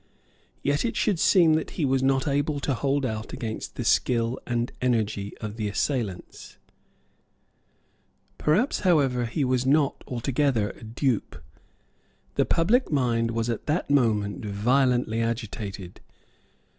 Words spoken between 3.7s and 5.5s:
the skill and energy